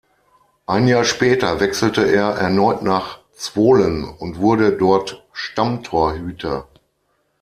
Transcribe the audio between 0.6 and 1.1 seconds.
Ein Jahr